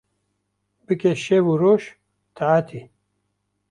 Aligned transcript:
Bike 0.85 1.11
şev 1.23 1.45
û 1.51 1.55
roj 1.61 1.83
taetê 2.37 2.81